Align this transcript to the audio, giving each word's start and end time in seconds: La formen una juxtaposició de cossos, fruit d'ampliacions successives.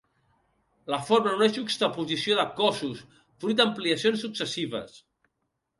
La 0.93 0.97
formen 1.09 1.37
una 1.39 1.49
juxtaposició 1.57 2.39
de 2.41 2.47
cossos, 2.63 3.05
fruit 3.45 3.61
d'ampliacions 3.61 4.27
successives. 4.29 5.03